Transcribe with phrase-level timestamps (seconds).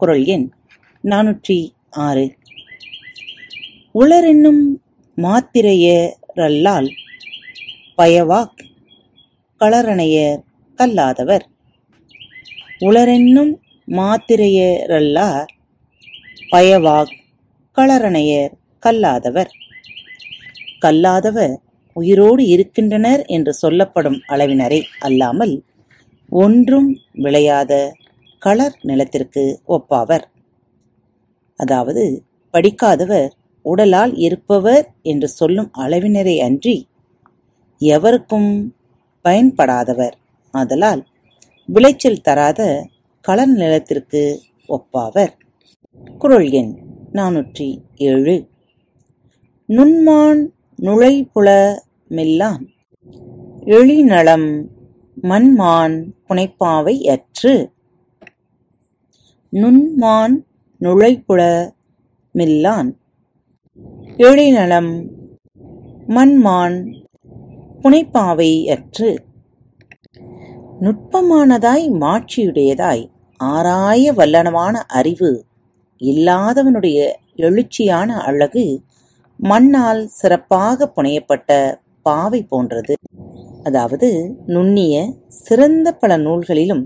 [0.00, 0.46] குரல் எண்
[1.04, 1.56] நானூற்றி
[1.90, 2.24] ஆறு
[3.94, 4.62] உளரென்னும்
[5.18, 6.88] மாத்திரையரல்லால்
[7.96, 8.62] பயவாக்
[9.60, 10.40] களரணையர்
[10.78, 11.44] கல்லாதவர்.
[12.80, 13.52] உளரென்னும்
[13.88, 15.50] மாத்திரையரல்லார்
[16.50, 17.14] பயவாக்
[17.76, 19.52] களரணையர் கல்லாதவர்.
[20.78, 21.54] கல்லாதவர்
[21.96, 25.54] உயிரோடு இருக்கின்றனர் என்று சொல்லப்படும் அளவினரை அல்லாமல்
[26.28, 27.72] ஒன்றும் விளையாத
[28.44, 30.24] களர் நிலத்திற்கு ஒப்பாவர்.
[31.60, 32.04] அதாவது
[32.54, 33.30] படிக்காதவர்
[33.64, 36.88] உடலால் இருப்பவர் என்று சொல்லும் அளவினரே அன்றி
[37.78, 38.50] எவருக்கும்
[39.24, 40.16] பயன்படாதவர்.
[40.54, 41.02] ஆதலால்
[41.68, 42.60] விளைச்சல் தராத
[43.20, 44.22] களர் நிலத்திற்கு
[44.68, 45.32] ஒப்பாவர்.
[46.18, 46.72] குறள் எண்
[47.12, 48.36] நானூற்றி ஏழு.
[49.68, 50.42] நுண்மான்
[50.82, 51.48] நுழைபுல
[52.08, 52.64] மெல்லாம்
[53.76, 54.48] எழிநலம்
[55.22, 55.96] மண்மான்
[56.28, 57.54] புனைப்பாவை அற்று
[59.54, 60.34] நுண்மான்
[60.80, 61.40] நுழைப்புட
[62.32, 62.88] மில்லான்
[64.16, 64.90] எழிநலம்
[66.06, 66.76] மண்மான்
[67.82, 69.10] புனைப்பாவை அற்று.
[70.80, 73.04] நுட்பமானதாய் மாட்சியுடையதாய்
[73.36, 75.44] ஆராய வல்லனமான அறிவு
[76.00, 76.98] இல்லாதவனுடைய
[77.36, 78.82] எழுச்சியான அழகு
[79.40, 82.94] மண்ணால் சிறப்பாக புனையப்பட்ட பாவை போன்றது.
[83.62, 86.84] அதாவது நுண்ணிய சிறந்த பல நூல்களிலும்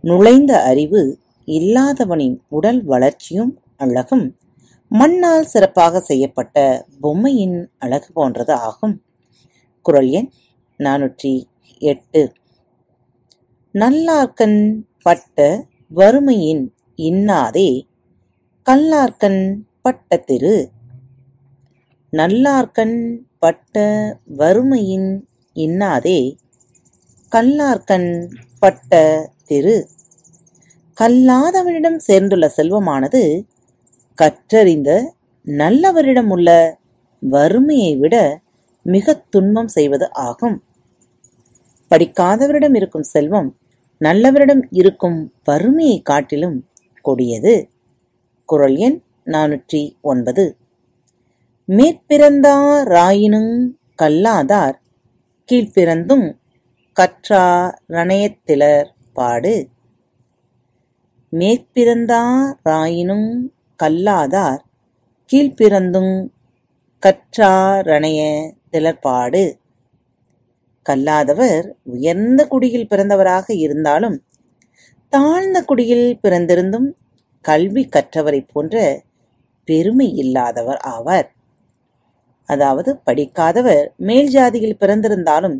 [0.00, 4.36] நுழைந்த அறிவு இல்லாதவனின் உடல் வளர்ச்சியும் அழகும்.
[4.88, 9.02] மண்ணால் சிறப்பாக செய்யப்பட்ட பொம்மையின் அழகு போன்றது ஆகும்.
[9.82, 10.30] குரல் எண்
[10.78, 11.44] நானூற்றி
[11.78, 12.32] எட்டு.
[13.74, 17.86] நல்லார்கண் பட்ட வறுமையின் இன்னாதே
[18.70, 20.70] கல்லார்கண் பட்ட திரு.
[22.12, 23.76] நல்லார்கண் பட்ட
[24.36, 26.36] வறுமையின் இன்னாதே
[27.32, 29.88] கல்லார்கண் பட்ட திரு.
[31.00, 33.44] கல்லாதவனிடம் சேர்ந்துள்ள செல்வமானது
[34.14, 35.12] கற்றறிந்த
[35.44, 36.78] நல்லவரிடம் உள்ள
[37.20, 38.40] வறுமையை விட
[38.82, 40.62] மிக துன்பம் செய்வது ஆகும்.
[41.90, 43.56] படிக்காதவரிடம் இருக்கும் செல்வம்
[44.00, 46.68] நல்லவரிடம் இருக்கும் வறுமையை காட்டிலும்
[47.00, 47.68] கொடியது.
[48.44, 50.56] குரல் எண் நானூற்றி ஒன்பது.
[51.68, 54.80] மேற்பிறந்தாராயினுங் கல்லாதார்
[55.52, 56.36] கீழ்ப்பிறந்தும்
[56.96, 59.68] கற்றாரணயத்திலர் பாடு.
[61.32, 63.28] மேற்பிறந்தாராயினும்
[63.76, 64.62] கல்லாதார்
[65.30, 66.14] கீழ்ப்பிறந்துங்
[67.02, 68.20] கற்றாரணைய
[68.70, 69.42] திலர்பாடு
[70.86, 74.16] கல்லாதவர் உயர்ந்த குடியில் பிறந்தவராக இருந்தாலும்
[75.12, 76.88] தாழ்ந்த குடியில் பிறந்திருந்தும்
[77.40, 78.76] கல்வி கற்றவரைப் போன்ற
[79.64, 81.28] பெருமை இல்லாதவர் ஆவார்.
[82.48, 85.56] அதாவது படிக்காதவர் மேல் ஜாதியில் பிறந்திருந்தாலும்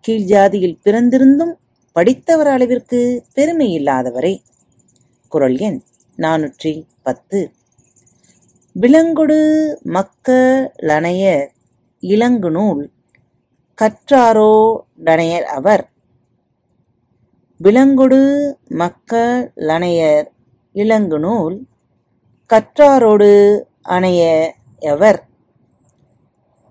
[0.00, 1.54] கீழ் ஜாதியில் பிறந்திருந்தும்
[1.92, 3.00] படித்தவர் அளவிற்கு
[3.34, 4.34] பெருமை இல்லாதவரே.
[5.32, 5.80] குரல் எண்
[6.18, 7.40] நானூற்றி பத்து.
[8.80, 9.36] விலங்கொடு
[9.96, 11.46] மக்களணையர்
[12.00, 12.82] இளங்குநூல்
[13.82, 14.52] கற்றாரோ
[15.04, 15.84] டனையர் அவர்.
[17.60, 18.20] விலங்கொடு
[18.82, 20.28] மக்களணையர்
[20.72, 21.56] இளங்கு நூல்
[22.50, 23.30] கற்றாரோடு
[23.82, 24.22] அணைய
[24.78, 25.20] எவர்.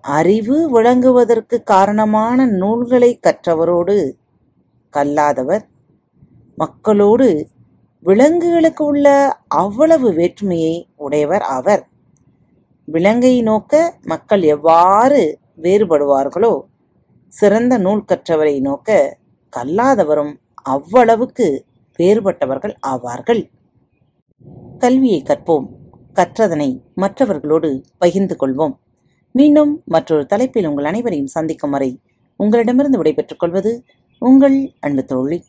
[0.00, 3.96] அறிவு விளங்குவதற்கு காரணமான நூல்களை கற்றவரோடு
[4.90, 5.64] கல்லாதவர்.
[6.56, 7.28] மக்களோடு
[8.02, 9.06] விலங்குகளுக்கு உள்ள
[9.48, 11.82] அவ்வளவு வேற்றுமையை உடையவர் ஆவர்
[12.88, 15.20] விலங்கை நோக்க மக்கள் எவ்வாறு
[15.62, 16.52] வேறுபடுவார்களோ
[17.32, 19.18] சிறந்த நூல் கற்றவரை நோக்க
[19.56, 21.46] கல்லாதவரும் அவ்வளவுக்கு
[21.98, 23.42] வேறுபட்டவர்கள் ஆவார்கள்.
[24.78, 25.66] கல்வியை கற்போம்
[26.14, 28.74] கற்றதனை மற்றவர்களோடு பகிர்ந்து கொள்வோம்.
[29.34, 31.90] மீண்டும் மற்றொரு தலைப்பில் உங்கள் அனைவரையும் சந்திக்கும் வரை
[32.36, 33.72] உங்களிடமிருந்து விடைபெற்றுக் கொள்வது
[34.18, 35.44] உங்கள் அன்பு தோழி.